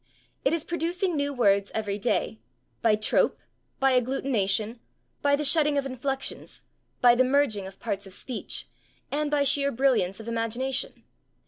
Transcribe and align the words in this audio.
It 0.43 0.51
is 0.51 0.63
producing 0.63 1.15
new 1.15 1.31
words 1.31 1.69
every 1.75 1.99
day, 1.99 2.39
by 2.81 2.95
trope, 2.95 3.37
by 3.79 3.93
agglutination, 4.01 4.79
by 5.21 5.35
the 5.35 5.45
shedding 5.45 5.77
of 5.77 5.85
inflections, 5.85 6.63
by 7.01 7.13
the 7.13 7.23
merging 7.23 7.67
of 7.67 7.79
parts 7.79 8.07
of 8.07 8.13
speech, 8.15 8.67
and 9.11 9.29
by 9.29 9.43
sheer 9.43 9.71
brilliance 9.71 10.19
of 10.19 10.27
imagination. 10.27 11.03